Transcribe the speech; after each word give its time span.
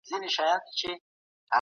دولت 0.09 0.29
جوړول 0.35 0.51
اغېز 0.57 0.81
لري. 0.81 0.93